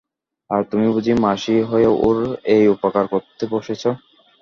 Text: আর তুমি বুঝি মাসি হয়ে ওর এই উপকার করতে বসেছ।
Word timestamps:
আর 0.49 0.61
তুমি 0.69 0.87
বুঝি 0.95 1.13
মাসি 1.25 1.55
হয়ে 1.69 1.87
ওর 1.99 2.17
এই 2.53 2.63
উপকার 2.75 3.05
করতে 3.13 3.43
বসেছ। 3.53 3.83